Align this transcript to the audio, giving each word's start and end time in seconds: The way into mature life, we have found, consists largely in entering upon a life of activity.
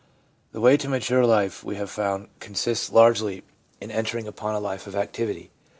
The 0.51 0.59
way 0.59 0.71
into 0.73 0.89
mature 0.89 1.23
life, 1.27 1.63
we 1.63 1.75
have 1.75 1.91
found, 1.91 2.29
consists 2.39 2.91
largely 2.91 3.43
in 3.79 3.91
entering 3.91 4.27
upon 4.27 4.55
a 4.55 4.59
life 4.59 4.87
of 4.87 4.95
activity. 4.95 5.51